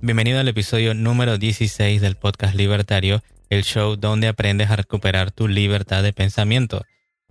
[0.00, 5.48] Bienvenido al episodio número 16 del podcast Libertario, el show donde aprendes a recuperar tu
[5.48, 6.82] libertad de pensamiento.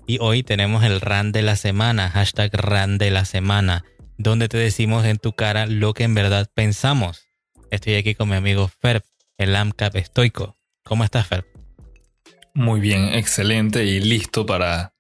[0.08, 3.86] Y hoy tenemos el RAN de la semana, hashtag RAN de la semana,
[4.18, 7.28] donde te decimos en tu cara lo que en verdad pensamos.
[7.72, 9.04] Estoy aquí con mi amigo Ferb,
[9.38, 10.58] el AMCAP estoico.
[10.84, 11.46] ¿Cómo estás, Ferb?
[12.54, 14.94] Muy bien, excelente y listo para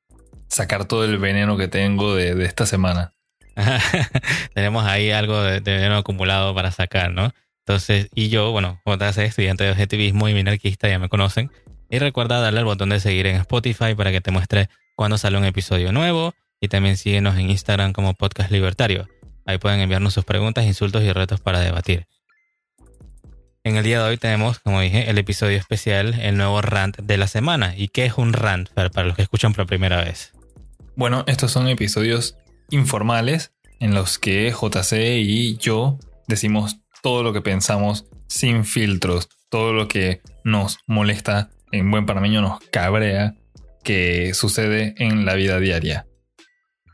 [0.49, 3.14] sacar todo el veneno que tengo de, esta semana.
[4.53, 7.31] Tenemos ahí algo de, veneno acumulado para sacar, ¿no?
[7.59, 11.51] Entonces, y yo, bueno, JC, estudiante de objetivismo y minarquista, ya me conocen.
[11.89, 15.37] Y recuerda darle al botón de seguir en Spotify para que te muestre cuando sale
[15.37, 16.33] un episodio nuevo.
[16.59, 19.07] Y también síguenos en Instagram como Podcast Libertario.
[19.45, 22.07] Ahí pueden enviarnos sus preguntas, insultos y retos para debatir.
[23.63, 27.17] En el día de hoy tenemos, como dije, el episodio especial, el nuevo rant de
[27.17, 27.73] la semana.
[27.75, 30.33] ¿Y qué es un rant para los que escuchan por primera vez?
[30.95, 32.37] Bueno, estos son episodios
[32.69, 39.73] informales en los que JC y yo decimos todo lo que pensamos sin filtros, todo
[39.73, 43.35] lo que nos molesta, en buen panameño nos cabrea,
[43.83, 46.07] que sucede en la vida diaria.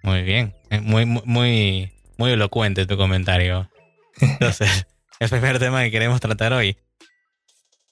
[0.04, 3.70] Muy bien, muy, muy, muy elocuente tu comentario.
[4.22, 4.86] Entonces,
[5.20, 6.78] el primer tema que queremos tratar hoy.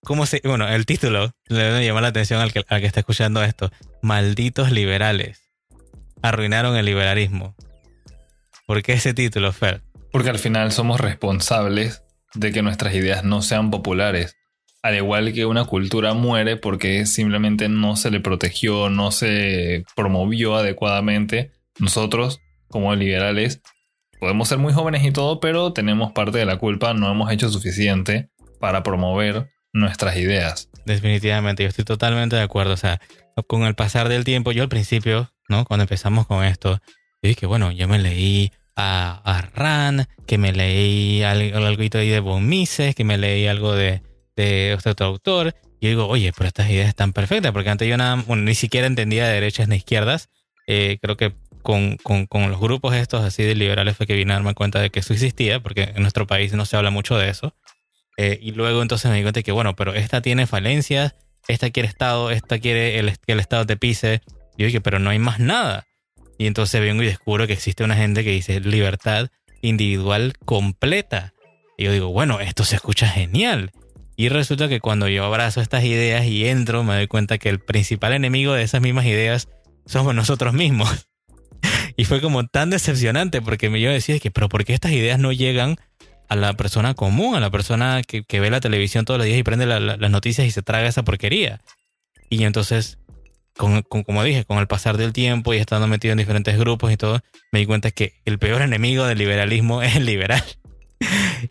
[0.04, 3.02] ¿Cómo se, bueno, el título le debe llamar la atención al que, al que está
[3.02, 3.72] escuchando esto.
[4.02, 5.42] Malditos liberales.
[6.22, 7.56] Arruinaron el liberalismo.
[8.70, 9.82] ¿Por qué ese título, Fer?
[10.12, 12.04] Porque al final somos responsables
[12.36, 14.38] de que nuestras ideas no sean populares.
[14.84, 20.56] Al igual que una cultura muere porque simplemente no se le protegió, no se promovió
[20.56, 23.60] adecuadamente, nosotros, como liberales,
[24.20, 27.50] podemos ser muy jóvenes y todo, pero tenemos parte de la culpa, no hemos hecho
[27.50, 30.70] suficiente para promover nuestras ideas.
[30.86, 32.74] Definitivamente, yo estoy totalmente de acuerdo.
[32.74, 33.02] O sea,
[33.48, 35.66] con el pasar del tiempo, yo al principio, ¿no?
[35.66, 36.80] Cuando empezamos con esto,
[37.24, 42.20] dije, bueno, yo me leí a, a Ran, que me leí algo, algo ahí de
[42.20, 44.02] Von Mises, que me leí algo de,
[44.36, 45.56] de otro autor.
[45.82, 49.28] Y digo, oye, pero estas ideas están perfectas, porque antes yo nada, ni siquiera entendía
[49.28, 50.30] de derechas ni izquierdas.
[50.68, 54.34] Eh, creo que con, con, con, los grupos estos así de liberales fue que vine
[54.34, 57.18] a darme cuenta de que eso existía, porque en nuestro país no se habla mucho
[57.18, 57.56] de eso.
[58.18, 61.16] Eh, y luego entonces me di cuenta que, bueno, pero esta tiene falencias,
[61.48, 64.22] esta quiere Estado, esta quiere el, que el Estado te pise.
[64.58, 65.86] Y yo dije, pero no hay más nada.
[66.40, 69.28] Y entonces vengo y descubro que existe una gente que dice libertad
[69.62, 71.34] individual completa.
[71.78, 73.72] Y yo digo, bueno, esto se escucha genial.
[74.16, 77.60] Y resulta que cuando yo abrazo estas ideas y entro, me doy cuenta que el
[77.60, 79.50] principal enemigo de esas mismas ideas
[79.86, 81.10] somos nosotros mismos.
[81.98, 85.34] y fue como tan decepcionante porque yo decía que, pero ¿por qué estas ideas no
[85.34, 85.76] llegan
[86.30, 89.44] a la persona común, a la persona que, ve la televisión todos los días y
[89.44, 91.60] prende las noticias y se traga esa porquería?
[92.30, 92.98] Y entonces,
[93.60, 97.20] como dije, con el pasar del tiempo y estando metido en diferentes grupos y todo,
[97.52, 100.44] me di cuenta que el peor enemigo del liberalismo es el liberal.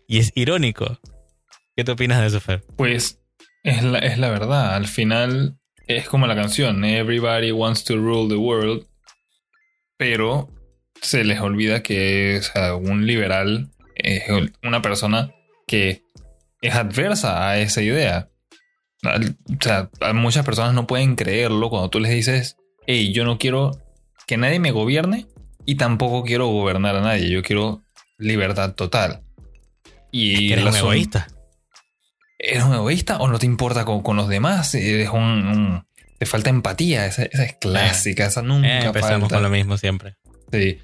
[0.07, 0.99] y es irónico.
[1.75, 2.63] ¿Qué te opinas de eso, Fer?
[2.75, 3.21] Pues
[3.63, 4.75] es la, es la verdad.
[4.75, 8.85] Al final es como la canción, Everybody wants to rule the world,
[9.97, 10.49] pero
[11.01, 12.41] se les olvida que
[12.81, 14.23] un liberal es
[14.63, 15.33] una persona
[15.67, 16.03] que
[16.61, 18.29] es adversa a esa idea.
[19.03, 23.71] O sea, muchas personas no pueden creerlo cuando tú les dices, hey, yo no quiero
[24.27, 25.27] que nadie me gobierne
[25.65, 27.83] y tampoco quiero gobernar a nadie, yo quiero
[28.17, 29.21] libertad total.
[30.11, 31.27] Y ¿Eres un egoísta?
[32.37, 34.73] ¿Eres un egoísta o no te importa con, los demás?
[34.75, 35.83] Eres un
[36.17, 40.17] te falta empatía, esa, es clásica, esa nunca eh, empezamos con lo mismo siempre.
[40.51, 40.79] Sí.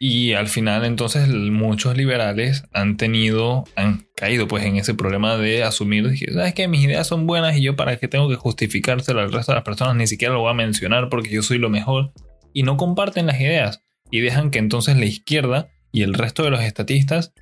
[0.00, 5.64] Y al final entonces muchos liberales han tenido, han caído pues en ese problema de
[5.64, 9.32] asumir, sabes que mis ideas son buenas y yo para qué tengo que justificárselo al
[9.32, 12.12] resto de las personas, ni siquiera lo voy a mencionar porque yo soy lo mejor.
[12.52, 16.50] Y no comparten las ideas y dejan que entonces la izquierda y el resto de
[16.50, 17.32] los estatistas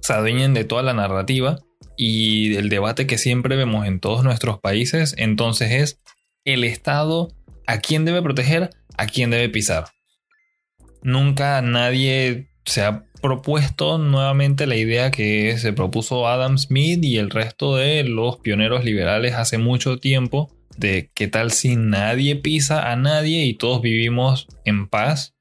[0.00, 1.58] se adueñen de toda la narrativa
[1.96, 6.00] y el debate que siempre vemos en todos nuestros países entonces es
[6.44, 7.28] el Estado
[7.66, 9.88] a quién debe proteger, a quién debe pisar.
[11.02, 17.30] Nunca nadie se ha propuesto nuevamente la idea que se propuso Adam Smith y el
[17.30, 22.96] resto de los pioneros liberales hace mucho tiempo de qué tal si nadie pisa a
[22.96, 25.34] nadie y todos vivimos en paz.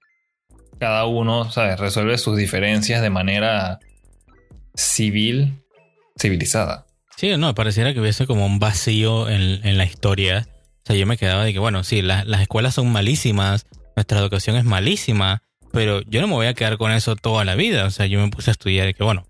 [0.79, 3.79] Cada uno resuelve sus diferencias de manera
[4.75, 5.61] civil,
[6.17, 6.85] civilizada.
[7.17, 10.47] Sí, no, pareciera que hubiese como un vacío en, en la historia
[10.89, 14.63] sea, yo me quedaba de que, bueno, sí, las escuelas son malísimas, nuestra educación es
[14.63, 17.85] malísima, pero yo no me voy a quedar con eso toda la vida.
[17.85, 19.25] O sea, yo me puse a estudiar y que, bueno,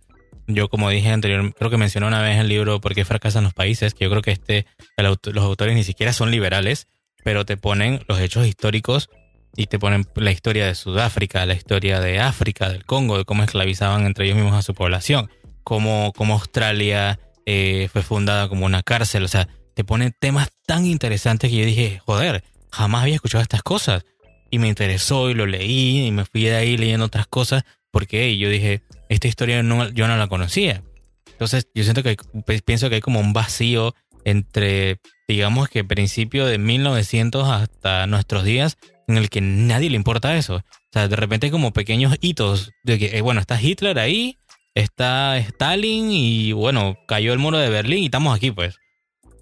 [0.48, 3.54] yo como dije anteriormente, creo que mencioné una vez el libro ¿Por qué fracasan los
[3.54, 3.94] países?
[3.94, 4.66] Que yo creo que este,
[4.98, 6.88] los autores ni siquiera son liberales,
[7.24, 9.10] pero te ponen los hechos históricos
[9.56, 13.44] y te ponen la historia de Sudáfrica, la historia de África, del Congo, de cómo
[13.44, 15.30] esclavizaban entre ellos mismos a su población,
[15.64, 20.86] cómo, cómo Australia eh, fue fundada como una cárcel, o sea, te ponen temas tan
[20.86, 24.04] interesantes que yo dije, joder, jamás había escuchado estas cosas.
[24.52, 28.38] Y me interesó y lo leí y me fui de ahí leyendo otras cosas porque
[28.38, 30.84] yo dije, esta historia no, yo no la conocía.
[31.32, 36.46] Entonces yo siento que pues, pienso que hay como un vacío entre, digamos que principio
[36.46, 40.58] de 1900 hasta nuestros días en el que nadie le importa eso.
[40.58, 44.38] O sea, de repente hay como pequeños hitos de que, eh, bueno, está Hitler ahí,
[44.76, 48.78] está Stalin y bueno, cayó el muro de Berlín y estamos aquí pues.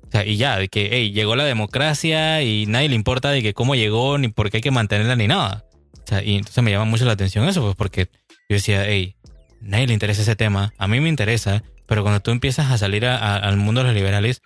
[0.07, 3.42] O sea, y ya, de que hey, llegó la democracia y nadie le importa de
[3.42, 5.65] que cómo llegó, ni por qué hay que mantenerla, ni nada.
[5.94, 8.09] O sea, y entonces me llama mucho la atención eso, pues porque
[8.50, 9.18] yo decía, hey,
[9.62, 13.06] nadie le interesa ese tema, a mí me interesa, pero cuando tú empiezas a salir
[13.06, 14.42] al mundo de los liberales,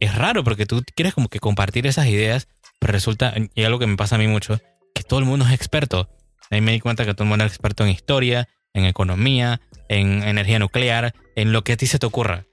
[0.00, 2.48] es raro porque tú quieres como que compartir esas ideas,
[2.78, 4.60] pero resulta, y algo que me pasa a mí mucho,
[4.94, 6.08] que todo el mundo es experto.
[6.50, 10.22] Ahí me di cuenta que todo el mundo es experto en historia, en economía, en
[10.22, 12.46] energía nuclear, en lo que a ti se te ocurra.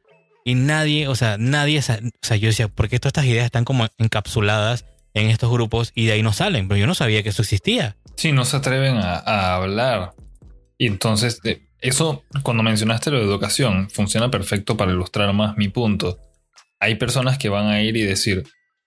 [0.46, 3.66] Y nadie, o sea, nadie, o sea, yo decía, ¿por qué todas estas ideas están
[3.66, 6.68] como encapsuladas en estos grupos y de ahí no salen?
[6.68, 7.96] Pero yo no sabía que eso existía.
[8.16, 10.14] Sí, no se atreven a, hablar.
[10.78, 11.40] Y entonces,
[11.80, 16.20] eso, cuando mencionaste lo de educación, funciona perfecto para ilustrar más mi punto.
[16.80, 18.44] Hay personas que van a ir y decir,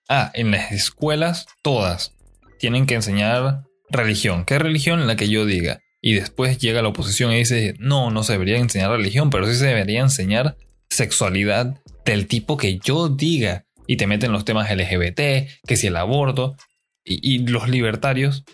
[0.09, 2.13] ah, en las escuelas, todas,
[2.59, 4.45] tienen que enseñar religión.
[4.45, 5.07] ¿Qué religión?
[5.07, 5.81] La que yo diga.
[6.03, 9.55] Y después llega la oposición y dice, no, no se debería enseñar religión, pero sí
[9.55, 10.57] se debería enseñar
[10.91, 15.21] sexualidad del tipo que yo diga y te meten los temas LGBT,
[15.67, 16.57] que si el aborto
[17.05, 18.45] y, los libertarios,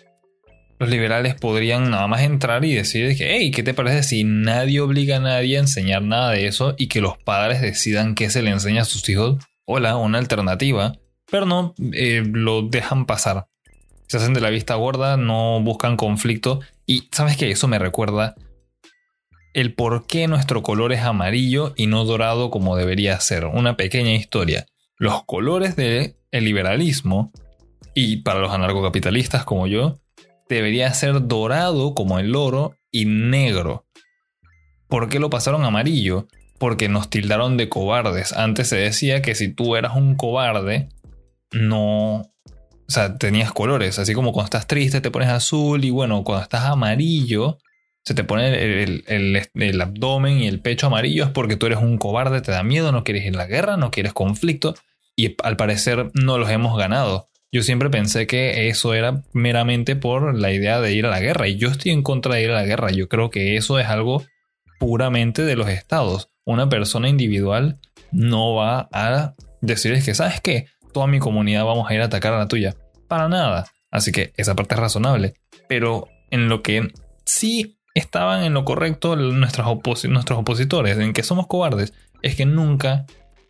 [0.79, 4.79] los liberales podrían nada más entrar y decir que, hey, ¿qué te parece si nadie
[4.79, 8.41] obliga a nadie a enseñar nada de eso y que los padres decidan qué se
[8.41, 9.43] le enseña a sus hijos?
[9.65, 10.93] Hola, una alternativa,
[11.31, 13.47] pero no eh, lo dejan pasar.
[14.07, 18.35] Se hacen de la vista gorda, no buscan conflicto y sabes que eso me recuerda
[19.53, 23.45] el por qué nuestro color es amarillo y no dorado como debería ser.
[23.45, 24.65] Una pequeña historia.
[24.97, 27.31] Los colores del liberalismo,
[27.93, 29.99] y para los anarcocapitalistas como yo,
[30.49, 33.85] debería ser dorado como el oro y negro.
[34.87, 36.27] ¿Por qué lo pasaron amarillo?
[36.57, 38.33] Porque nos tildaron de cobardes.
[38.33, 40.89] Antes se decía que si tú eras un cobarde,
[41.51, 42.21] no...
[42.85, 43.97] O sea, tenías colores.
[43.97, 47.57] Así como cuando estás triste te pones azul y bueno, cuando estás amarillo
[48.03, 52.41] se te pone el, abdomen y el pecho amarillo es porque tú eres un cobarde,
[52.41, 54.75] te da miedo, no quieres ir a la guerra, no quieres conflicto
[55.15, 57.29] y al parecer no los hemos ganado.
[57.51, 61.47] Yo siempre pensé que eso era meramente por la idea de ir a la guerra
[61.47, 62.91] y yo estoy en contra de ir a la guerra.
[62.91, 64.23] Yo creo que eso es algo
[64.79, 66.29] puramente de los estados.
[66.45, 67.79] Una persona individual
[68.11, 70.65] no va a decirles que, ¿sabes qué?
[70.93, 72.75] Toda mi comunidad vamos a ir a atacar a la tuya.
[73.07, 73.67] Para nada.
[73.91, 75.35] Así que esa parte es razonable.
[75.69, 76.91] Pero en lo que
[77.23, 83.05] sí estaban en lo correcto nuestros, nuestros opositores, en que somos cobardes, es que nunca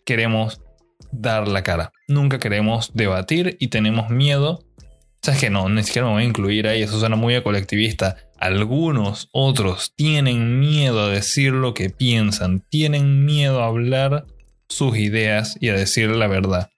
[0.05, 0.61] queremos
[1.11, 4.63] dar la cara, nunca queremos debatir y tenemos miedo.
[5.21, 8.17] Sabes que no, ni siquiera me voy a incluir ahí, eso suena muy a colectivista.
[8.37, 14.25] Algunos otros tienen miedo a decir lo que piensan, tienen miedo a hablar
[14.67, 16.71] sus ideas y a decir la verdad.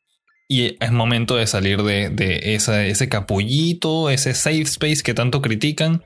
[0.47, 6.03] Y es momento de salir de ese capullito, ese safe space que tanto critican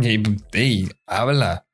[0.00, 1.66] y, habla,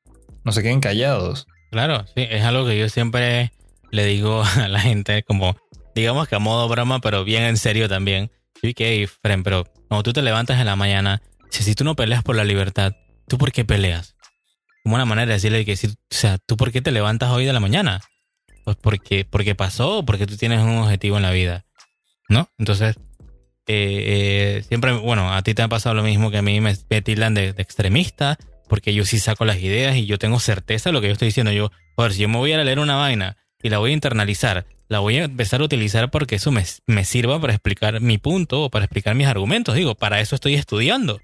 [0.43, 1.47] no se queden callados.
[1.71, 3.51] Claro, sí, es algo que yo siempre
[3.91, 5.55] le digo a la gente, como,
[5.95, 8.31] digamos que a modo broma, pero bien en serio también.
[8.61, 12.23] Y que, Fren, pero cuando tú te levantas en la mañana, si, tú no peleas
[12.23, 12.93] por la libertad,
[13.27, 14.15] ¿tú por qué peleas?
[14.83, 17.45] Como una manera de decirle que, si, o sea, ¿tú por qué te levantas hoy
[17.45, 18.01] de la mañana?
[18.65, 21.65] Pues porque, porque pasó porque tú tienes un objetivo en la vida,
[22.27, 22.49] ¿no?
[22.57, 22.97] Entonces,
[23.71, 26.73] eh, eh, siempre, bueno, a ti te ha pasado lo mismo que a mí me,
[27.03, 31.01] tildan de, extremista, porque yo sí saco las ideas y yo tengo certeza de lo
[31.01, 31.51] que yo estoy diciendo.
[31.51, 34.65] Yo, ver si yo me voy a leer una vaina y la voy a internalizar,
[34.87, 38.63] la voy a empezar a utilizar porque eso me, me sirva para explicar mi punto
[38.63, 39.75] o para explicar mis argumentos.
[39.75, 41.21] Digo, para eso estoy estudiando.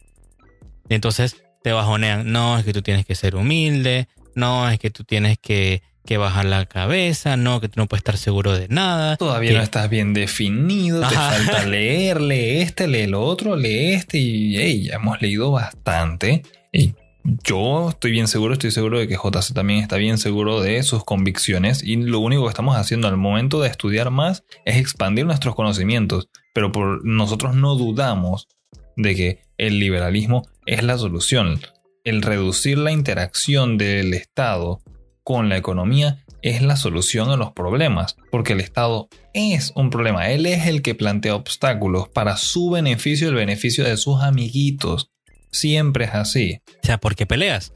[0.88, 4.92] Y entonces te bajonean, no, es que tú tienes que ser humilde, no, es que
[4.92, 8.68] tú tienes que que bajar la cabeza, no, que tú no puedes estar seguro de
[8.70, 9.18] nada.
[9.18, 14.18] Todavía no estás bien definido, te falta leer, lee este, lee lo otro, lee este
[14.18, 16.44] y ya hemos leído bastante.
[16.72, 16.94] Y
[17.44, 21.04] yo estoy bien seguro, estoy seguro de que JC también está bien seguro de sus
[21.04, 25.56] convicciones y lo único que estamos haciendo al momento de estudiar más es expandir nuestros
[25.56, 28.48] conocimientos, pero por nosotros no dudamos
[28.96, 31.60] de que el liberalismo es la solución.
[32.04, 34.80] El reducir la interacción del Estado
[35.26, 40.30] con la economía es la solución a los problemas, porque el Estado es un problema.
[40.30, 45.10] Él es el que plantea obstáculos para su beneficio y el beneficio de sus amiguitos.
[45.52, 46.60] Siempre es así.
[46.68, 47.74] O sea, ¿por qué peleas?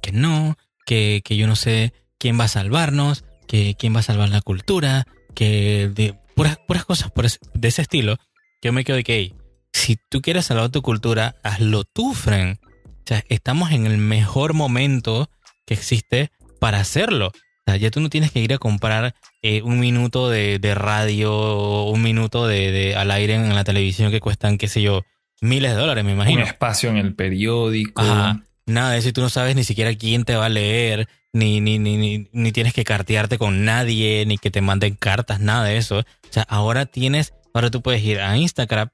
[0.00, 0.56] Que no,
[0.86, 4.40] que, que yo no sé quién va a salvarnos, que quién va a salvar la
[4.40, 5.04] cultura,
[5.34, 8.16] que de puras, puras cosas por de ese estilo.
[8.62, 9.34] Yo me quedo de que,
[9.72, 12.58] si tú quieres salvar tu cultura, hazlo tú, friend.
[12.62, 15.28] O sea, estamos en el mejor momento
[15.66, 16.30] que existe
[16.62, 17.26] para hacerlo.
[17.26, 17.32] O
[17.66, 21.86] sea, ya tú no tienes que ir a comprar eh, un minuto de, de radio
[21.86, 25.02] un minuto de, de, al aire en la televisión que cuestan, qué sé yo,
[25.40, 26.42] miles de dólares, me imagino.
[26.42, 28.00] Un espacio en el periódico.
[28.00, 28.44] Ajá.
[28.64, 31.60] Nada de eso y tú no sabes ni siquiera quién te va a leer, ni,
[31.60, 35.64] ni, ni, ni, ni tienes que cartearte con nadie, ni que te manden cartas, nada
[35.64, 35.98] de eso.
[35.98, 38.90] O sea, ahora tienes, ahora tú puedes ir a Instagram,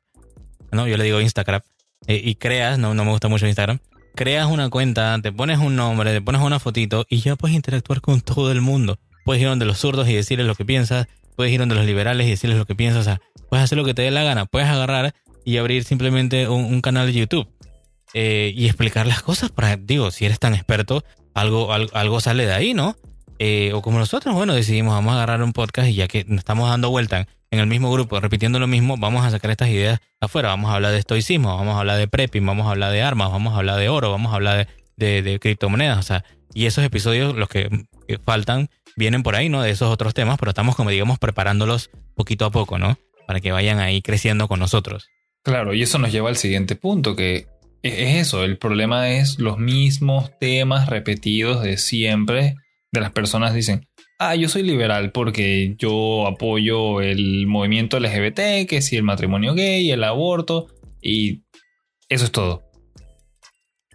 [0.73, 1.61] no, yo le digo Instagram,
[2.07, 3.79] eh, y creas, no, no me gusta mucho Instagram,
[4.19, 8.01] creas una cuenta, te pones un nombre, te pones una fotito y ya puedes interactuar
[8.01, 8.99] con todo el mundo.
[9.25, 11.07] Puedes ir donde los zurdos y decirles lo que piensas,
[11.37, 13.85] puedes ir donde los liberales y decirles lo que piensas, o sea, puedes hacer lo
[13.85, 17.47] que te dé la gana, puedes agarrar y abrir simplemente un, canal de YouTube
[18.13, 22.45] eh, y explicar las cosas para, digo, si eres tan experto, algo, algo, algo sale
[22.45, 22.97] de ahí, ¿no?
[23.39, 26.39] Eh, o como nosotros, bueno, decidimos, vamos a agarrar un podcast y ya que nos
[26.39, 30.01] estamos dando vuelta en el mismo grupo, repitiendo lo mismo, vamos a sacar estas ideas
[30.21, 30.49] afuera.
[30.49, 33.31] Vamos a hablar de estoicismo, vamos a hablar de prepping, vamos a hablar de armas,
[33.31, 35.99] vamos a hablar de oro, vamos a hablar de, de, de criptomonedas.
[35.99, 36.25] O sea,
[36.55, 37.69] y esos episodios, los que,
[38.25, 39.63] faltan, vienen por ahí, ¿no?
[39.63, 42.99] De esos otros temas, pero estamos, como digamos, preparándolos poquito a poco, ¿no?
[43.27, 45.09] Para que vayan ahí creciendo con nosotros.
[45.45, 47.47] Claro, y eso nos lleva al siguiente punto, que
[47.83, 52.57] es eso, el problema es los mismos temas repetidos de siempre,
[52.93, 53.88] de las personas dicen,
[54.19, 59.91] ah, yo soy liberal porque yo apoyo el movimiento LGBT, que si el matrimonio gay,
[59.91, 60.67] el aborto,
[61.01, 61.45] y
[62.09, 62.65] eso es todo.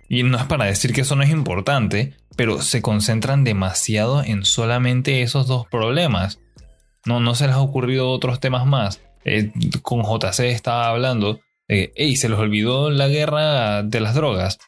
[0.10, 4.46] Y no es para decir que eso no es importante, pero se concentran demasiado en
[4.46, 6.40] solamente esos dos problemas.
[7.06, 9.02] No, no se les ha ocurrido otros temas más.
[9.26, 9.52] Eh,
[9.82, 14.60] con JC estaba hablando, eh, hey, se les olvidó la guerra de las drogas.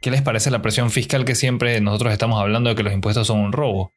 [0.00, 3.26] ¿Qué les parece la presión fiscal que siempre nosotros estamos hablando de que los impuestos
[3.26, 3.92] son un robo?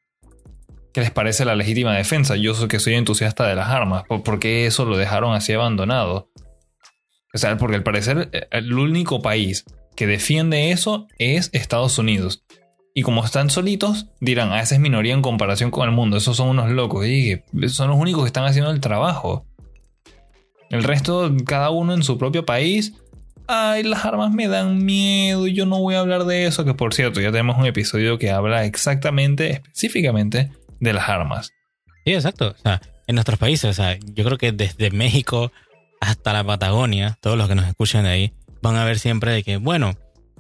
[0.93, 2.35] ¿Qué les parece la legítima defensa?
[2.35, 4.03] Yo que soy entusiasta de las armas.
[4.07, 6.29] ¿Por qué eso lo dejaron así abandonado?
[7.33, 12.43] O sea, porque al parecer eh, el único país que defiende eso es Estados Unidos.
[12.93, 16.37] Y como están solitos, dirán, ah, esa es minoría en comparación con el mundo, esos
[16.37, 17.07] son unos locos.
[17.07, 19.47] Y son los únicos que están haciendo el trabajo.
[20.69, 22.93] El resto, cada uno en su propio país.
[23.47, 26.65] Ay, las armas me dan miedo yo no voy a hablar de eso.
[26.65, 30.51] Que por cierto, ya tenemos un episodio que habla exactamente, específicamente
[30.83, 31.51] de las armas.
[32.05, 32.53] Sí, exacto.
[32.57, 35.51] O sea, en nuestros países, o sea, yo creo que desde México
[36.01, 39.43] hasta la Patagonia, todos los que nos escuchan de ahí, van a ver siempre de
[39.43, 39.95] que, bueno,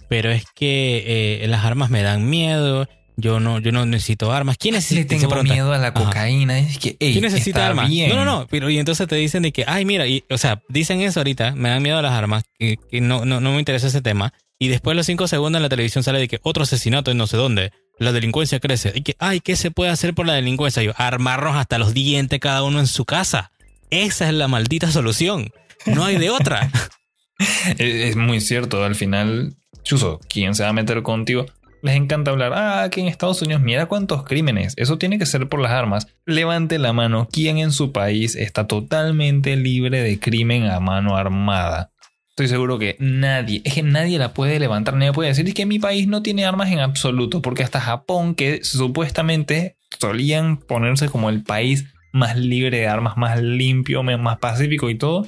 [0.09, 2.87] pero es que eh, las armas me dan miedo.
[3.15, 4.57] Yo no, yo no necesito armas.
[4.57, 5.13] ¿Quién necesita?
[5.13, 6.57] Le tengo miedo a la cocaína.
[6.59, 7.87] Es que, ey, ¿Quién necesita armas?
[7.87, 8.09] Bien.
[8.09, 8.47] No, no, no.
[8.49, 11.51] Pero y entonces te dicen de que, ay, mira, y, o sea, dicen eso ahorita,
[11.51, 14.33] me dan miedo a las armas, que, que no, no, no me interesa ese tema.
[14.57, 17.27] Y después los cinco segundos en la televisión sale de que otro asesinato en no
[17.27, 17.71] sé dónde.
[18.03, 18.91] La delincuencia crece.
[18.95, 20.83] Y que, ay, ¿qué se puede hacer por la delincuencia?
[20.83, 23.51] Yo, armarnos hasta los dientes cada uno en su casa.
[23.89, 25.51] Esa es la maldita solución.
[25.85, 26.69] No hay de otra.
[27.77, 28.83] es muy cierto.
[28.83, 31.45] Al final, Chuso, ¿quién se va a meter contigo?
[31.81, 34.73] Les encanta hablar, ah, que en Estados Unidos mira cuántos crímenes.
[34.77, 36.07] Eso tiene que ser por las armas.
[36.25, 37.27] Levante la mano.
[37.29, 41.91] ¿Quién en su país está totalmente libre de crimen a mano armada?
[42.33, 45.77] Estoy seguro que nadie, es que nadie la puede levantar, nadie puede decir que mi
[45.77, 51.43] país no tiene armas en absoluto, porque hasta Japón, que supuestamente solían ponerse como el
[51.43, 55.27] país más libre de armas, más limpio, más pacífico y todo,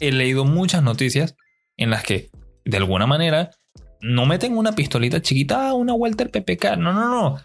[0.00, 1.34] he leído muchas noticias
[1.78, 2.28] en las que,
[2.66, 3.52] de alguna manera,
[4.02, 7.38] no meten una pistolita chiquita, una Walter PPK, no, no, no.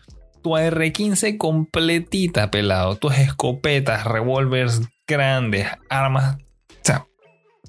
[0.44, 2.98] Tu AR-15 completita, pelado.
[2.98, 6.38] Tus escopetas, revólveres grandes, armas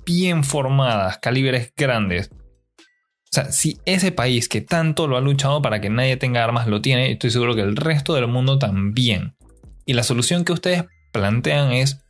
[0.09, 2.31] bien formadas, calibres grandes.
[2.33, 6.67] O sea, si ese país que tanto lo ha luchado para que nadie tenga armas
[6.67, 9.37] lo tiene, estoy seguro que el resto del mundo también.
[9.85, 12.03] Y la solución que ustedes plantean es,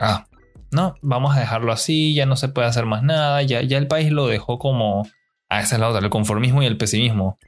[0.00, 0.26] ah,
[0.72, 3.86] no, vamos a dejarlo así, ya no se puede hacer más nada, ya, ya el
[3.86, 5.06] país lo dejó como...
[5.48, 7.38] Ah, esa es la otra, el conformismo y el pesimismo.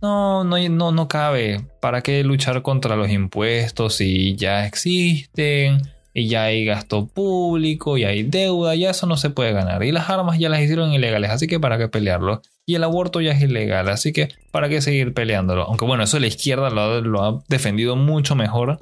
[0.00, 1.66] No, no, no, no cabe.
[1.80, 5.80] ¿Para qué luchar contra los impuestos si ya existen?
[6.14, 9.82] Y ya hay gasto público, y hay deuda, ya eso no se puede ganar.
[9.82, 12.42] Y las armas ya las hicieron ilegales, así que para qué pelearlo.
[12.66, 15.62] Y el aborto ya es ilegal, así que para qué seguir peleándolo.
[15.64, 18.78] Aunque bueno, eso la izquierda lo, lo ha defendido mucho mejor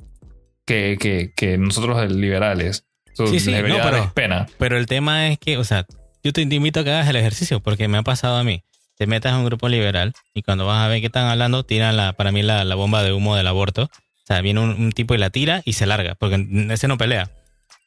[0.66, 2.84] que, que, que nosotros liberales.
[3.12, 4.46] Eso Sí, sí, no, pero- pena.
[4.58, 5.86] Pero el tema es que, o sea,
[6.22, 8.62] yo te invito a que hagas el ejercicio, porque me ha pasado a mí.
[8.96, 11.96] Te metas en un grupo liberal y cuando vas a ver qué están hablando, tiran
[11.96, 13.88] la, para mí la, la bomba de humo del aborto.
[14.30, 17.30] Sea, viene un, tipo y la tira y se larga, porque ese no pelea.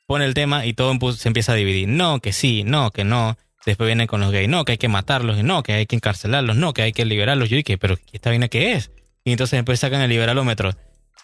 [0.06, 1.88] Pone el tema y todo se empieza a dividir.
[1.88, 3.38] No, que sí, no, que no.
[3.66, 6.58] Después vienen con los gays, no, que hay que matarlos, no, que hay que encarcelarlos,
[6.58, 7.48] no, que hay que liberarlos.
[7.48, 8.92] Yo dije, pero ¿esta vaina qué es?
[9.24, 10.72] Y entonces después sacan el liberalómetro.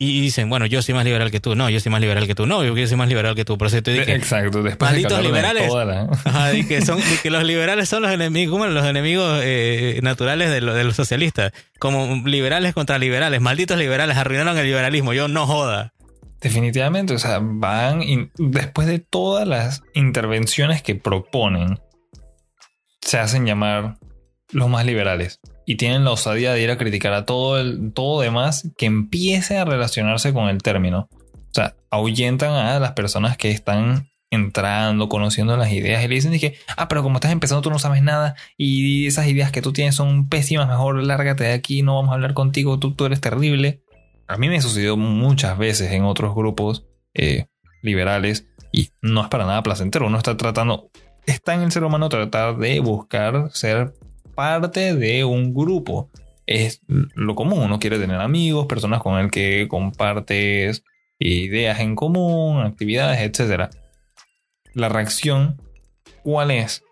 [0.02, 1.56] Y dicen, bueno, yo soy más liberal que tú.
[1.56, 2.46] No, yo soy más liberal que tú.
[2.46, 3.58] No, yo soy más liberal que tú.
[3.58, 4.64] Por eso te dije, Exacto.
[4.64, 5.70] Después malditos liberales.
[6.26, 10.62] Ajá, y que, son, que los liberales son los enemigos, los enemigos eh, naturales de,
[10.62, 11.52] de los socialistas.
[11.80, 13.42] Como liberales contra liberales.
[13.42, 15.12] Malditos liberales arruinaron el liberalismo.
[15.12, 15.94] Yo no joda.
[16.40, 18.02] Definitivamente, o sea, van
[18.38, 21.80] después de todas las intervenciones que proponen,
[23.02, 23.98] se hacen llamar
[24.52, 28.22] los más liberales y tienen la osadía de ir a criticar a todo el todo
[28.22, 31.10] demás que empiece a relacionarse con el término.
[31.12, 36.40] O sea, ahuyentan a las personas que están entrando, conociendo las ideas y le dicen
[36.40, 39.72] que, ah, pero como estás empezando tú no sabes nada y esas ideas que tú
[39.72, 43.22] tienes son pésimas, mejor lárgate de aquí, no vamos a hablar contigo, tú, tú eres
[43.22, 43.84] terrible.
[44.28, 47.46] A mí me sucedió muchas veces en otros grupos eh,
[47.84, 50.08] liberales y no es para nada placentero.
[50.08, 50.90] Uno está tratando,
[51.28, 53.94] está en el ser humano tratar de buscar ser
[54.40, 56.10] parte de un grupo.
[56.48, 60.86] Es lo común, uno quiere tener amigos, personas con el que compartes
[61.20, 63.70] ideas en común, actividades, etc.
[64.74, 65.62] La reacción,
[66.24, 66.84] ¿cuál es?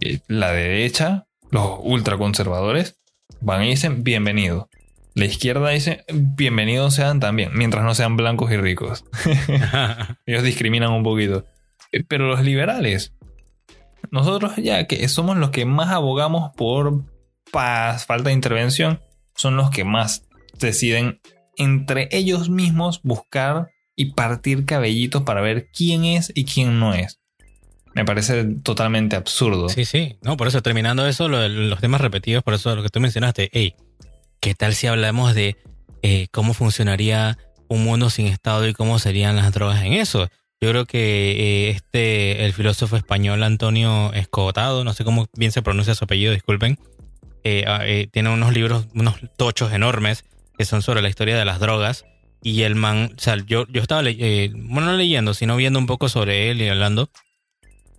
[0.00, 2.98] Eh, la derecha, los ultraconservadores,
[3.40, 4.68] van y dicen bienvenido.
[5.14, 9.04] La izquierda dice, bienvenidos sean también, mientras no sean blancos y ricos.
[10.26, 11.44] Ellos discriminan un poquito.
[11.92, 13.14] Eh, pero los liberales,
[14.10, 17.04] nosotros ya que somos los que más abogamos por
[17.50, 19.00] paz, falta de intervención,
[19.34, 20.26] son los que más
[20.58, 21.20] deciden
[21.56, 27.20] entre ellos mismos buscar y partir cabellitos para ver quién es y quién no es.
[27.94, 29.68] Me parece totalmente absurdo.
[29.68, 30.16] Sí, sí.
[30.22, 33.74] No, por eso terminando eso, los temas repetidos, por eso lo que tú mencionaste, hey,
[34.40, 35.58] ¿Qué tal si hablamos de
[36.02, 37.36] eh, cómo funcionaría
[37.68, 40.28] un mundo sin Estado y cómo serían las drogas en eso?
[40.60, 45.62] Yo creo que eh, este, el filósofo español Antonio Escotado, no sé cómo bien se
[45.62, 46.78] pronuncia su apellido, disculpen,
[47.44, 50.24] eh, ah, tiene unos libros, unos tochos enormes
[50.58, 52.04] que son sobre la historia de las drogas.
[52.42, 56.08] Y el man, o sea, yo, yo estaba, bueno, no leyendo, sino viendo un poco
[56.08, 57.10] sobre él y hablando.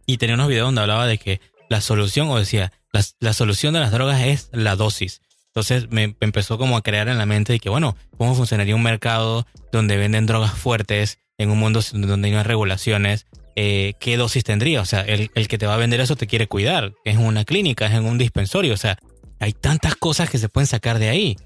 [0.05, 2.71] Y tenía unos videos donde hablaba de que la solución, o decía,
[3.19, 5.21] la solución de las drogas es la dosis.
[5.47, 8.83] Entonces me empezó como a crear en la mente de que, bueno, ¿cómo funcionaría un
[8.83, 13.27] mercado donde venden drogas fuertes en un mundo donde no hay regulaciones?
[13.55, 14.81] Eh, ¿Qué dosis tendría?
[14.81, 16.93] O sea, el, que te va a vender eso te quiere cuidar.
[17.03, 18.73] Es en una clínica, es en un dispensorio.
[18.73, 18.97] O sea,
[19.39, 21.37] hay tantas cosas que se pueden sacar de ahí.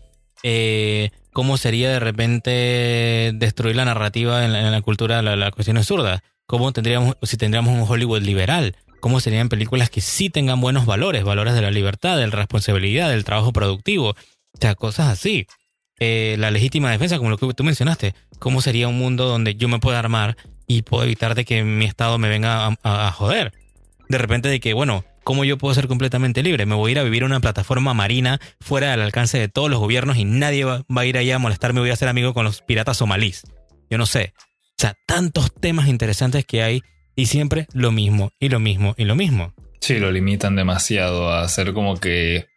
[0.43, 5.21] Eh, ¿Cómo sería de repente destruir la narrativa en la, cultura?
[5.21, 6.23] La, la cuestión es zurda.
[6.45, 8.75] ¿Cómo tendríamos, si tendríamos un Hollywood liberal?
[9.05, 13.11] cómo serían películas que sí tengan buenos valores, valores de la libertad, de la responsabilidad,
[13.11, 14.15] del trabajo productivo,
[14.55, 15.45] o sea, cosas así.
[15.99, 19.67] Eh, la legítima defensa, como lo que tú mencionaste, cómo sería un mundo donde yo
[19.67, 20.35] me pueda armar
[20.67, 23.53] y puedo evitar de que mi estado me venga a, joder.
[24.09, 26.65] De repente de que, bueno, ¿cómo yo puedo ser completamente libre?
[26.65, 29.69] Me voy a ir a vivir en una plataforma marina fuera del alcance de todos
[29.69, 32.33] los gobiernos y nadie va, va a ir allá a molestarme, voy a ser amigo
[32.33, 33.43] con los piratas somalíes.
[33.89, 34.33] Yo no sé.
[34.37, 36.81] O sea, tantos temas interesantes que hay
[37.15, 39.53] y siempre lo mismo, y lo mismo, y lo mismo.
[39.79, 42.47] Sí, lo limitan demasiado a hacer como que...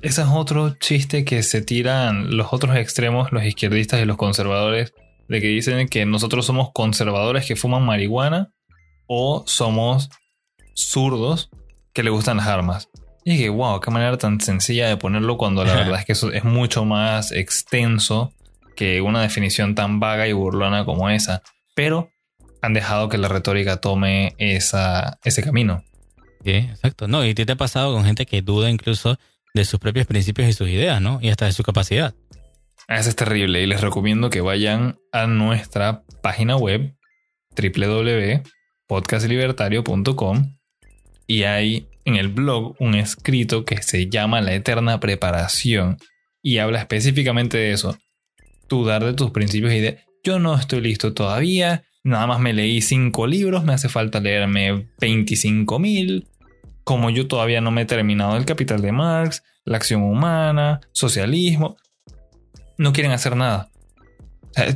[0.00, 4.94] Ese es otro chiste que se tiran los otros extremos, los izquierdistas y los conservadores,
[5.28, 8.52] de que dicen que nosotros somos conservadores que fuman marihuana
[9.08, 10.08] o somos
[10.74, 11.50] zurdos
[11.92, 12.88] que le gustan las armas.
[13.24, 16.32] Y dije, wow, qué manera tan sencilla de ponerlo cuando la verdad es que eso
[16.32, 18.32] es mucho más extenso
[18.76, 21.42] que una definición tan vaga y burlona como esa.
[21.74, 22.10] Pero
[22.62, 25.82] han dejado que la retórica tome esa, ese camino.
[26.44, 27.08] Sí, exacto.
[27.08, 29.18] No, y te ha pasado con gente que duda incluso
[29.58, 31.18] de sus propios principios y sus ideas, ¿no?
[31.20, 32.14] Y hasta de su capacidad.
[32.88, 36.94] Eso es terrible y les recomiendo que vayan a nuestra página web
[37.56, 40.56] www.podcastlibertario.com
[41.26, 45.98] y hay en el blog un escrito que se llama La Eterna Preparación
[46.42, 47.98] y habla específicamente de eso.
[48.68, 49.96] Dudar de tus principios y ideas.
[50.24, 54.88] Yo no estoy listo todavía, Nada más me leí cinco libros, me hace falta leerme
[55.00, 56.26] 25 mil.
[56.88, 61.76] Como yo todavía no me he terminado el Capital de Marx, la acción humana, socialismo,
[62.78, 63.68] no quieren hacer nada.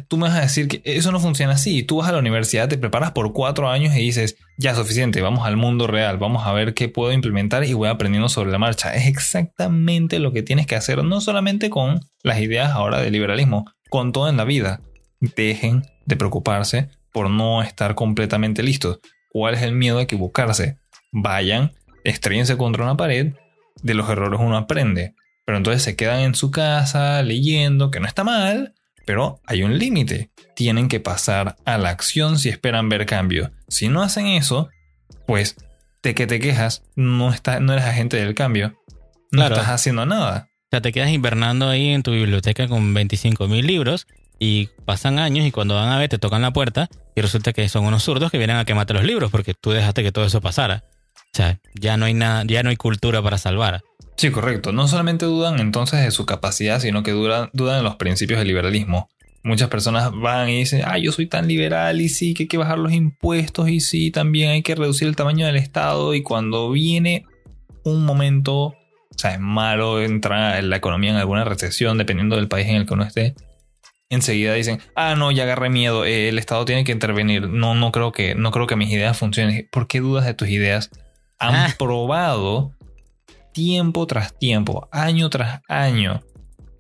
[0.09, 1.83] tú me vas a decir que eso no funciona así.
[1.85, 5.47] Tú vas a la universidad, te preparas por cuatro años y dices, ya suficiente, vamos
[5.47, 8.95] al mundo real, vamos a ver qué puedo implementar y voy aprendiendo sobre la marcha.
[8.95, 13.65] Es exactamente lo que tienes que hacer, no solamente con las ideas ahora del liberalismo,
[13.89, 14.83] con todo en la vida.
[15.21, 19.01] Dejen de preocuparse por no estar completamente listos.
[19.31, 20.77] ¿Cuál es el miedo a equivocarse?
[21.11, 21.73] Vayan,
[22.05, 23.35] estrellense contra una pared,
[23.83, 25.15] de los errores uno aprende.
[25.45, 28.75] Pero entonces se quedan en su casa leyendo, que no está mal,
[29.07, 30.31] pero hay un límite.
[30.55, 33.51] Tienen que pasar a la acción si esperan ver cambio.
[33.69, 34.69] Si no hacen eso,
[35.27, 35.57] pues
[36.03, 38.75] de que te quejas, no, estás, no eres agente del cambio.
[39.31, 39.55] No Claro.
[39.57, 40.49] estás haciendo nada.
[40.51, 44.07] O sea, te quedas invernando ahí en tu biblioteca con 25 mil libros
[44.39, 47.69] y pasan años y cuando van a ver te tocan la puerta y resulta que
[47.69, 50.41] son unos zurdos que vienen a quemarte los libros porque tú dejaste que todo eso
[50.41, 50.85] pasara.
[51.75, 53.83] Ya no hay nada, ya no hay cultura para salvar.
[54.17, 54.73] Sí, correcto.
[54.73, 58.49] No solamente dudan entonces de su capacidad, sino que dudan, dudan de los principios del
[58.49, 59.09] liberalismo.
[59.43, 62.59] Muchas personas van y dicen, ah, yo soy tan liberal y sí que hay que
[62.59, 66.71] bajar los impuestos y sí, también hay que reducir el tamaño del Estado y cuando
[66.71, 67.25] viene
[67.83, 68.77] un momento, o
[69.17, 72.87] sea, es malo entrar en la economía en alguna recesión, dependiendo del país en el
[72.87, 73.35] que uno esté,
[74.11, 78.13] enseguida dicen, ah, no, ya agarré miedo, el Estado tiene que intervenir, no, no creo
[78.13, 79.69] que, no creo que mis ideas funcionen.
[79.73, 80.91] ¿Por qué dudas de tus ideas?
[81.43, 81.75] Han Ah.
[81.79, 82.73] probado
[83.53, 86.23] tiempo tras tiempo, año tras año,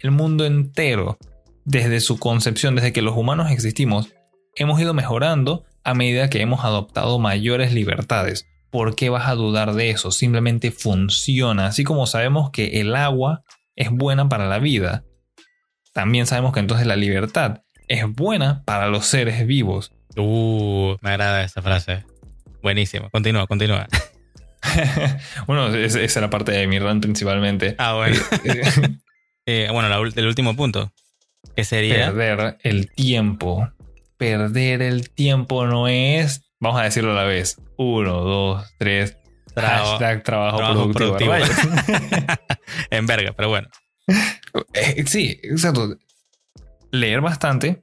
[0.00, 1.18] el mundo entero,
[1.64, 4.08] desde su concepción, desde que los humanos existimos,
[4.56, 8.46] hemos ido mejorando a medida que hemos adoptado mayores libertades.
[8.70, 10.10] ¿Por qué vas a dudar de eso?
[10.10, 11.66] Simplemente funciona.
[11.66, 13.42] Así como sabemos que el agua
[13.76, 15.04] es buena para la vida,
[15.92, 19.92] también sabemos que entonces la libertad es buena para los seres vivos.
[20.16, 22.04] Uh, me agrada esa frase.
[22.62, 23.10] Buenísimo.
[23.10, 23.86] Continúa, continúa.
[25.46, 27.74] bueno, es- esa es la parte de mi rant principalmente.
[27.78, 28.16] Ah, bueno.
[29.44, 30.92] Eh, bueno, la el último punto.
[31.56, 32.12] Que sería.
[32.12, 33.68] Perder el tiempo.
[34.16, 37.60] Perder el tiempo no es, vamos a decirlo a la vez.
[37.76, 39.16] Uno, dos, tres.
[39.52, 41.32] Traba- hashtag trabajo, trabajo productivo.
[41.32, 41.74] productivo.
[42.90, 43.66] En verga, pero bueno.
[44.74, 45.96] Eh, sí, exacto.
[46.92, 47.82] Leer bastante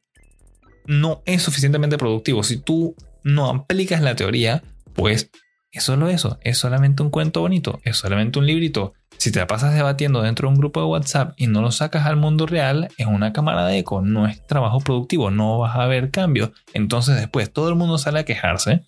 [0.85, 2.41] no es suficientemente productivo.
[2.43, 4.63] Si tú no aplicas la teoría,
[4.93, 5.29] pues
[5.71, 6.39] es solo eso.
[6.41, 7.79] Es solamente un cuento bonito.
[7.83, 8.93] Es solamente un librito.
[9.17, 12.05] Si te la pasas debatiendo dentro de un grupo de WhatsApp y no lo sacas
[12.05, 14.01] al mundo real, es una cámara de eco.
[14.01, 15.29] No es trabajo productivo.
[15.29, 16.51] No vas a ver cambios.
[16.73, 18.85] Entonces después todo el mundo sale a quejarse.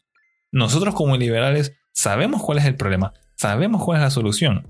[0.51, 3.13] Nosotros como liberales sabemos cuál es el problema.
[3.35, 4.67] Sabemos cuál es la solución.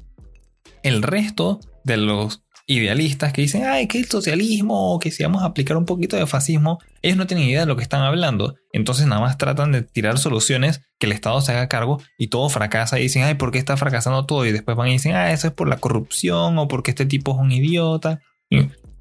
[0.84, 5.43] El resto de los idealistas que dicen, ay, que el socialismo, o que si vamos
[5.43, 8.55] a aplicar un poquito de fascismo, ellos no tienen idea de lo que están hablando.
[8.71, 12.49] Entonces nada más tratan de tirar soluciones que el Estado se haga cargo y todo
[12.49, 14.45] fracasa y dicen, ay, ¿por qué está fracasando todo?
[14.45, 17.31] Y después van y dicen, ah, eso es por la corrupción o porque este tipo
[17.31, 18.19] es un idiota.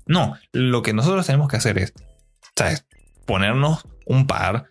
[0.07, 1.93] No, lo que nosotros tenemos que hacer es,
[2.57, 2.87] ¿sabes?
[3.27, 4.67] Ponernos un par,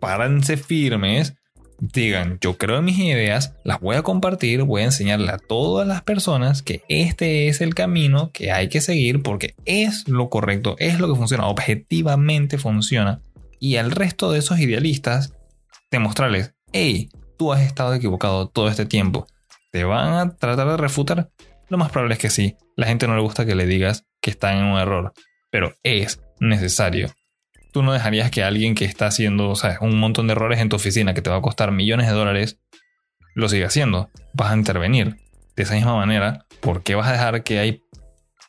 [0.00, 1.34] párense firmes,
[1.80, 5.86] digan, yo creo en mis ideas, las voy a compartir, voy a enseñarle a todas
[5.86, 10.76] las personas que este es el camino que hay que seguir porque es lo correcto,
[10.78, 13.22] es lo que funciona, objetivamente funciona.
[13.58, 15.34] Y al resto de esos idealistas,
[15.90, 19.26] demostrarles, hey, tú has estado equivocado todo este tiempo.
[19.72, 21.30] ¿Te van a tratar de refutar?
[21.68, 22.56] Lo más probable es que sí.
[22.76, 25.12] La gente no le gusta que le digas que están en un error,
[25.50, 27.10] pero es necesario.
[27.72, 30.68] Tú no dejarías que alguien que está haciendo o sea, un montón de errores en
[30.68, 32.58] tu oficina que te va a costar millones de dólares
[33.34, 34.10] lo siga haciendo.
[34.32, 35.16] Vas a intervenir.
[35.56, 37.82] De esa misma manera, ¿por qué vas a dejar que hay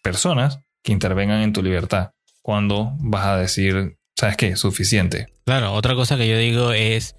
[0.01, 4.55] personas que intervengan en tu libertad cuando vas a decir, ¿sabes qué?
[4.55, 5.27] Suficiente.
[5.45, 7.15] Claro, otra cosa que yo digo es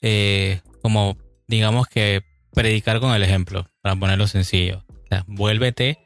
[0.00, 4.84] eh, como, digamos que predicar con el ejemplo, para ponerlo sencillo.
[4.88, 5.98] O vuélvete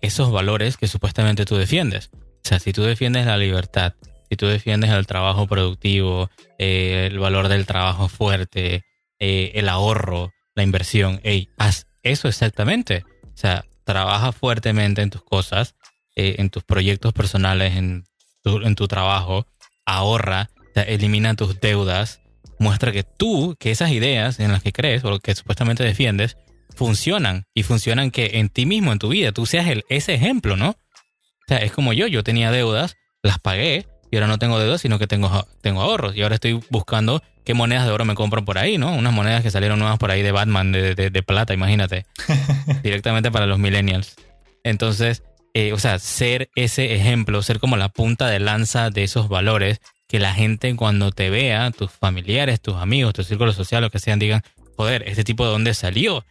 [0.00, 2.10] esos valores que supuestamente tú defiendes.
[2.12, 3.94] O sea, si tú defiendes la libertad,
[4.30, 8.84] si tú defiendes el trabajo productivo, eh, el valor del trabajo fuerte,
[9.18, 13.04] eh, el ahorro, la inversión, hey, haz eso exactamente.
[13.24, 15.74] O sea, trabaja fuertemente en tus cosas,
[16.14, 18.04] eh, en tus proyectos personales, en
[18.44, 19.48] tu, en tu trabajo,
[19.84, 22.20] ahorra, elimina tus deudas,
[22.60, 26.36] muestra que tú, que esas ideas en las que crees o que supuestamente defiendes,
[26.76, 30.56] funcionan y funcionan que en ti mismo, en tu vida, tú seas el, ese ejemplo,
[30.56, 30.70] ¿no?
[30.70, 34.80] O sea, es como yo, yo tenía deudas, las pagué y ahora no tengo deudas,
[34.80, 38.44] sino que tengo, tengo ahorros y ahora estoy buscando qué monedas de oro me compro
[38.44, 38.92] por ahí, ¿no?
[38.92, 42.06] Unas monedas que salieron nuevas por ahí de Batman, de, de- de plata, imagínate,
[42.82, 44.16] directamente para los millennials.
[44.64, 45.22] Entonces,
[45.54, 49.80] eh, o sea, ser ese ejemplo, ser como la punta de lanza de esos valores,
[50.08, 53.98] que la gente cuando te vea, tus familiares, tus amigos, tu círculo social, lo que
[54.00, 54.42] sean, digan,
[54.76, 56.24] joder, ¿este tipo de dónde salió?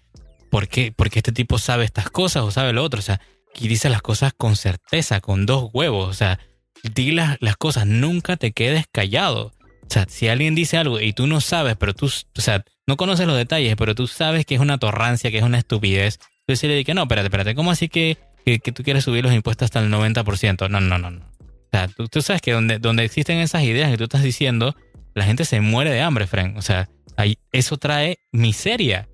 [0.49, 0.91] ¿Por qué?
[0.95, 2.99] Porque este tipo sabe estas cosas o sabe lo otro.
[2.99, 3.21] O sea,
[3.55, 6.09] y dice las cosas con certeza, con dos huevos.
[6.09, 6.39] O sea,
[6.83, 9.53] di las, las cosas, nunca te quedes callado.
[9.89, 12.95] O sea, si alguien dice algo y tú no sabes, pero tú, o sea, no
[12.95, 16.53] conoces los detalles, pero tú sabes que es una torrancia, que es una estupidez, tú
[16.85, 19.79] que no, espérate, espérate, ¿cómo así que, que, que tú quieres subir los impuestos hasta
[19.79, 20.69] el 90%?
[20.69, 21.25] No, no, no, no.
[21.39, 24.75] O sea, tú, tú sabes que donde, donde existen esas ideas que tú estás diciendo,
[25.13, 26.57] la gente se muere de hambre, Frank.
[26.57, 29.07] O sea, ahí, eso trae miseria.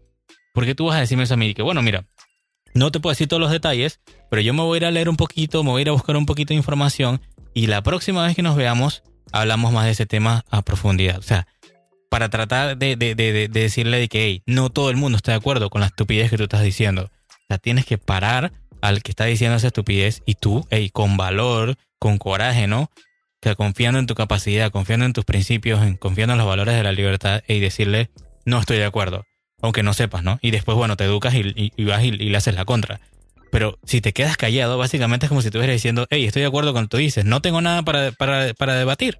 [0.54, 1.54] ¿Por qué tú vas a decirme eso a mí?
[1.54, 2.06] Que bueno, mira,
[2.73, 3.99] no te puedo decir todos los detalles,
[4.30, 5.93] pero yo me voy a ir a leer un poquito, me voy a ir a
[5.93, 7.21] buscar un poquito de información
[7.56, 11.18] y la próxima vez que nos veamos hablamos más de ese tema a profundidad.
[11.18, 11.48] O sea,
[12.10, 15.32] para tratar de, de, de, de decirle de que, hey, no todo el mundo está
[15.32, 17.10] de acuerdo con la estupidez que tú estás diciendo.
[17.30, 21.18] O sea, tienes que parar al que está diciendo esa estupidez y tú, hey, con
[21.18, 22.91] valor, con coraje, ¿no?
[23.41, 26.91] Que confiando en tu capacidad, confiando en tus principios, confiando en los valores de la
[26.91, 28.10] libertad y decirle,
[28.46, 29.24] no estoy de acuerdo,
[29.62, 30.39] aunque no sepas, ¿no?
[30.41, 33.02] Y después, bueno, te educas y, vas y, le haces la contra.
[33.56, 36.74] Pero si te quedas callado, básicamente es como si estuvieras diciendo, hey, estoy de acuerdo
[36.74, 39.20] con lo que tú dices, no tengo nada para, para, para debatir.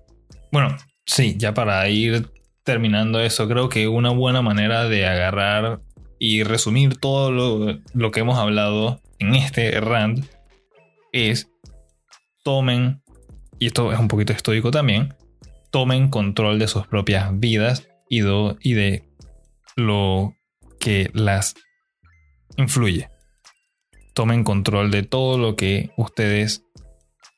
[0.52, 2.28] Bueno, sí, ya para ir
[2.66, 5.80] terminando eso, creo que una buena manera de agarrar
[6.20, 10.26] y resumir todo lo, lo que hemos hablado en este rant
[11.14, 11.48] es
[12.44, 13.02] tomen,
[13.58, 15.14] y esto es un poquito estoico también,
[15.72, 19.08] tomen control de sus propias vidas y, y de
[19.78, 20.36] lo
[20.78, 21.56] que las
[22.58, 23.15] influye.
[24.16, 26.66] Tomen control de todo lo que ustedes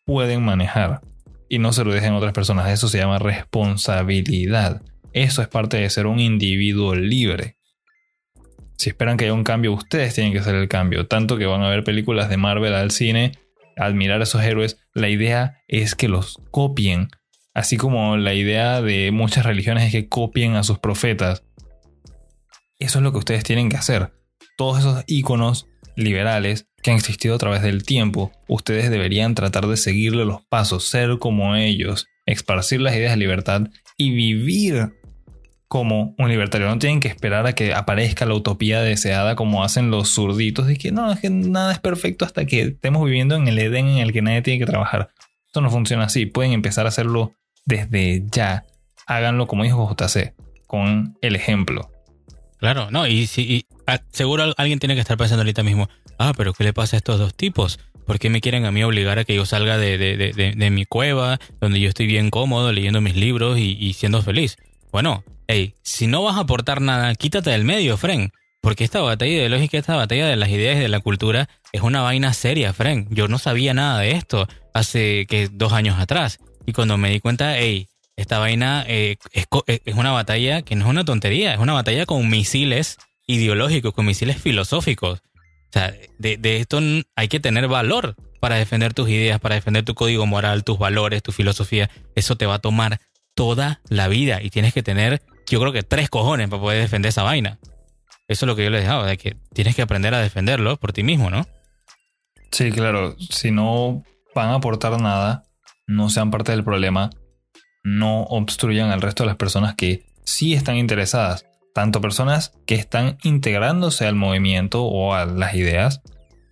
[0.06, 1.02] pueden manejar
[1.50, 2.70] y no se lo dejen a otras personas.
[2.70, 4.82] Eso se llama responsabilidad.
[5.12, 7.58] Eso es parte de ser un individuo libre.
[8.78, 11.08] Si esperan que haya un cambio, ustedes tienen que hacer el cambio.
[11.08, 13.32] Tanto que van a ver películas de Marvel al cine,
[13.76, 14.78] admirar a esos héroes.
[14.94, 17.10] La idea es que los copien.
[17.54, 21.44] Así como la idea de muchas religiones es que copien a sus profetas.
[22.78, 24.13] Eso es lo que ustedes tienen que hacer.
[24.58, 29.76] Todos esos iconos liberales que han existido a través del tiempo, ustedes deberían tratar de
[29.76, 33.64] seguirle los pasos, ser como ellos, esparcir las ideas de libertad
[33.98, 34.94] y vivir
[35.68, 36.68] como un libertario.
[36.68, 40.78] No tienen que esperar a que aparezca la utopía deseada como hacen los zurditos de
[40.78, 43.98] que no, es que nada es perfecto hasta que estemos viviendo en el Edén en
[43.98, 45.10] el que nadie tiene que trabajar.
[45.48, 46.26] Esto no funciona así.
[46.26, 47.34] Pueden empezar a hacerlo
[47.66, 48.66] desde ya.
[49.08, 50.36] Háganlo como dijo JC,
[50.68, 51.90] con el ejemplo.
[52.60, 53.66] Claro, no, y, si,
[54.12, 57.19] seguro alguien tiene que estar pensando ahorita mismo, ah, pero ¿qué le pasa a estos
[57.19, 57.80] dos tipos?
[58.06, 61.39] ¿Por qué me quieren a mí obligar a que yo salga de, de, mi cueva,
[61.60, 64.58] donde yo estoy bien cómodo, leyendo mis libros y, y siendo feliz?
[64.91, 68.32] Bueno, hey, si no vas a aportar nada, quítate del medio, Fren.
[68.62, 72.02] Porque esta batalla ideológica, esta batalla de las ideas y de la cultura es una
[72.02, 73.08] vaina seria, Fren.
[73.12, 76.39] Yo no sabía nada de esto hace que dos años atrás.
[76.65, 80.86] Y cuando me di cuenta, hey, esta vaina eh, eh, es, una batalla que no
[80.86, 82.97] es una tontería, es una batalla con misiles
[83.28, 85.20] ideológicos, con misiles filosóficos.
[85.20, 86.80] O sea, de, de esto
[87.16, 91.22] hay que tener valor para defender tus ideas, para defender tu código moral, tus valores,
[91.22, 91.90] tu filosofía.
[92.16, 93.00] Eso te va a tomar
[93.36, 97.10] toda la vida y tienes que tener, yo creo que tres cojones para poder defender
[97.10, 97.60] esa vaina.
[98.28, 100.92] Eso es lo que yo le dejaba, de que tienes que aprender a defenderlo por
[100.92, 101.48] ti mismo, ¿no?
[102.52, 103.16] Sí, claro.
[103.20, 104.04] Si no
[104.36, 105.44] van a aportar nada,
[105.86, 107.10] no sean parte del problema,
[107.84, 111.46] no obstruyan al resto de las personas que sí están interesadas.
[111.78, 116.02] Tanto personas que están integrándose al movimiento o a las ideas,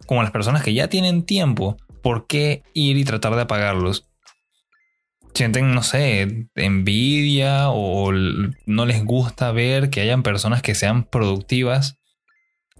[0.05, 1.77] como las personas que ya tienen tiempo.
[2.03, 4.07] ¿Por qué ir y tratar de apagarlos?
[5.33, 11.97] sienten, no sé, envidia o no les gusta ver que hayan personas que sean productivas.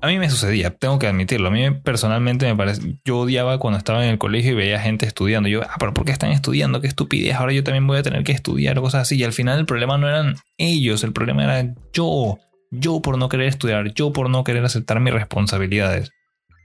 [0.06, 1.48] A mí me sucedía, tengo que admitirlo.
[1.48, 5.08] A mí personalmente me parece, yo odiaba cuando estaba en el colegio y veía gente
[5.08, 5.50] estudiando.
[5.50, 6.80] Yo, ah, pero ¿por qué están estudiando?
[6.80, 7.34] Qué estupidez.
[7.34, 9.18] Ahora yo también voy a tener que estudiar cosas así.
[9.18, 12.38] Y al final el problema no eran ellos, el problema era yo.
[12.70, 16.12] Yo por no querer estudiar, yo por no querer aceptar mis responsabilidades.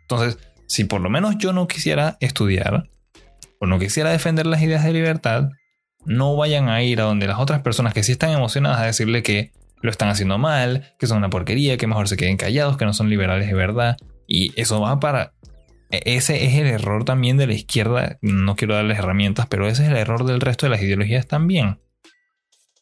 [0.02, 2.90] Entonces, si por lo menos yo no quisiera estudiar,
[3.58, 5.48] o no quisiera defender las ideas de libertad,
[6.04, 9.22] no vayan a ir a donde las otras personas que sí están emocionadas a decirle
[9.22, 12.84] que lo están haciendo mal, que son una porquería, que mejor se queden callados, que
[12.84, 13.96] no son liberales de verdad.
[14.26, 15.32] Y eso va para...
[15.90, 18.18] E, ese es el error también de la izquierda.
[18.22, 21.80] No quiero darles herramientas, pero ese es el error del resto de las ideologías también.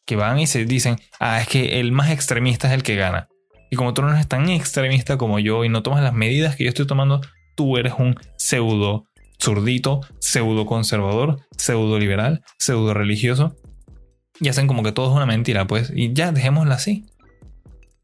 [0.05, 3.27] Que van y se dicen, ah, es que el más extremista es el que gana.
[3.71, 6.63] Y como tú no eres tan extremista como yo y no tomas las medidas que
[6.63, 7.21] yo estoy tomando,
[7.55, 9.05] tú eres un pseudo
[9.41, 13.55] zurdito, pseudo conservador, pseudo liberal, pseudo religioso.
[14.39, 15.91] Y hacen como que todo es una mentira, pues.
[15.93, 17.05] Y ya, dejémosla así.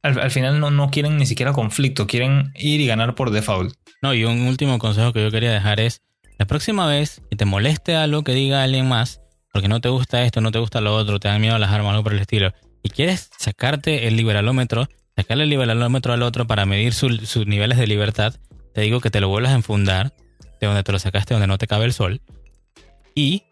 [0.02, 3.74] Al, final no, no quieren ni siquiera conflicto, quieren ir y ganar por default.
[4.04, 6.04] No, y un último consejo que yo quería dejar es,
[6.38, 9.22] la próxima vez que te moleste algo que diga alguien más,
[9.52, 11.72] porque no te gusta esto, no te gusta lo otro, te dan miedo a las
[11.72, 16.46] armas, algo por el estilo, y quieres sacarte el liberalómetro, sacarle el liberalómetro al otro
[16.46, 18.36] para medir sus niveles de libertad,
[18.74, 20.14] te digo que te lo vuelvas a enfundar
[20.60, 22.22] de donde te lo sacaste, donde no te cabe el sol,
[23.16, 23.44] y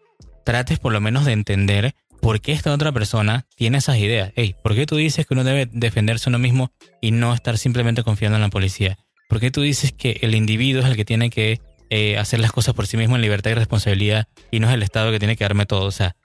[0.44, 4.32] trates por lo menos de entender por qué esta otra persona tiene esas ideas.
[4.62, 8.36] ¿por qué tú dices que uno debe defenderse uno mismo y no estar simplemente confiando
[8.36, 8.96] en la policía?
[9.28, 11.60] ¿Por qué tú dices que el individuo es el que tiene que
[11.90, 14.82] eh, hacer las cosas por sí mismo en libertad y responsabilidad y no es el
[14.82, 15.84] Estado que tiene que darme todo?
[15.84, 16.16] O sea,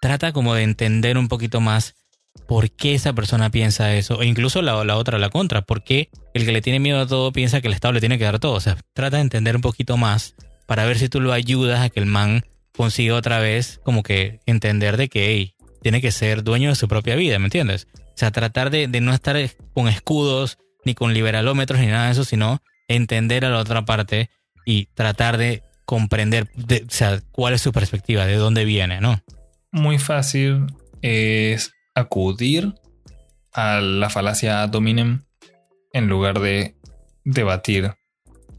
[0.00, 1.96] trata como de entender un poquito más
[2.46, 6.10] por qué esa persona piensa eso, o incluso la, la otra, la contra, por qué
[6.32, 8.38] el que le tiene miedo a todo piensa que el Estado le tiene que dar
[8.38, 8.52] todo.
[8.52, 10.36] O sea, trata de entender un poquito más
[10.66, 12.44] para ver si tú lo ayudas a que el man
[12.80, 17.14] consiga otra vez como que entender de que tiene que ser dueño de su propia
[17.14, 17.86] vida, ¿me entiendes?
[18.20, 19.36] sea, tratar de, no estar
[19.72, 24.30] con escudos, ni con liberalómetros, ni nada de eso, sino entender a la otra parte
[24.66, 29.20] y tratar de comprender, o sea, cuál es su perspectiva, de dónde viene, ¿no?
[29.72, 30.66] Muy fácil
[31.02, 32.74] es acudir
[33.52, 35.24] a la falacia dominem
[35.92, 36.76] en lugar de
[37.24, 37.94] debatir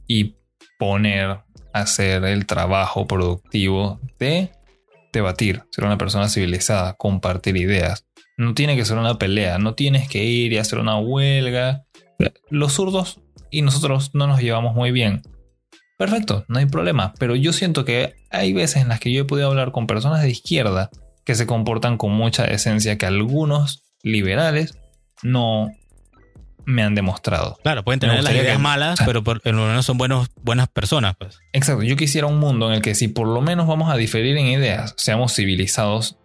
[0.07, 0.35] y
[0.77, 1.39] poner
[1.73, 4.51] hacer el trabajo productivo de
[5.13, 8.05] debatir, ser una persona civilizada, compartir ideas.
[8.37, 11.83] No tiene que ser una pelea, no tienes que ir y hacer una huelga.
[12.49, 15.21] Los zurdos y nosotros no nos llevamos muy bien.
[15.97, 19.25] Perfecto, no hay problema, pero yo siento que hay veces en las que yo he
[19.25, 20.89] podido hablar con personas de izquierda
[21.25, 24.79] que se comportan con mucha esencia que algunos liberales
[25.21, 25.69] no
[26.65, 27.57] me han demostrado.
[27.63, 31.15] Claro, pueden tener las ideas malas, pero por, lo menos son buenos, buenas personas.
[31.17, 31.39] Pues.
[31.53, 34.37] Exacto, yo quisiera un mundo en el que si por lo menos vamos a diferir
[34.37, 36.17] en ideas, seamos civilizados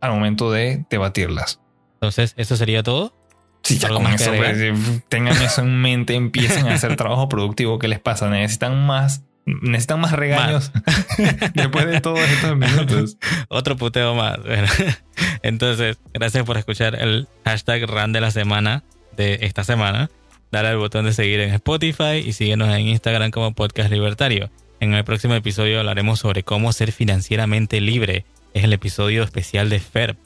[0.00, 1.60] al momento de debatirlas.
[1.94, 3.14] Entonces, ¿eso sería todo?
[3.62, 4.74] Sí, ya con eso, pues, eh,
[5.08, 7.78] tengan eso en mente, empiecen a hacer trabajo productivo.
[7.78, 8.28] ¿Qué les pasa?
[8.28, 10.70] Necesitan más necesitan más regaños
[11.54, 13.16] después de todos estos minutos.
[13.48, 14.38] Otro puteo más.
[15.42, 18.84] entonces, gracias por escuchar el hashtag RAN de la semana
[19.16, 20.10] de esta semana.
[20.50, 24.50] Dale al botón de seguir en Spotify y síguenos en Instagram como Podcast Libertario.
[24.80, 28.24] En el próximo episodio hablaremos sobre cómo ser financieramente libre.
[28.52, 30.18] Es el episodio especial de FERP,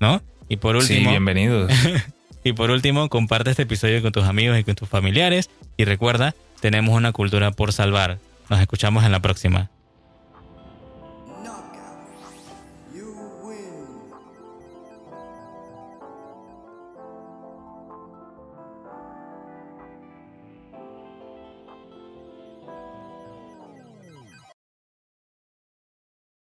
[0.00, 0.22] ¿no?
[0.48, 1.00] Y por último.
[1.00, 1.72] Sí, bienvenidos.
[2.44, 5.50] y por último, comparte este episodio con tus amigos y con tus familiares.
[5.76, 8.18] Y recuerda, tenemos una cultura por salvar.
[8.48, 9.70] Nos escuchamos en la próxima.